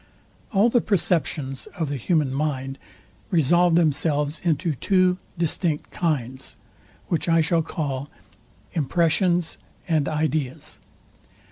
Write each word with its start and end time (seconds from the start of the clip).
All 0.51 0.67
the 0.67 0.81
perceptions 0.81 1.67
of 1.77 1.89
the 1.89 1.95
human 1.95 2.33
mind 2.33 2.79
resolve 3.29 3.75
themselves 3.75 4.41
into 4.43 4.73
two 4.73 5.19
distinct 5.37 5.91
kinds, 5.91 6.57
which 7.09 7.29
I 7.29 7.39
shall 7.41 7.61
call 7.61 8.09
IMPRESSIONS 8.73 9.59
and 9.87 10.09
IDEAS. 10.09 10.79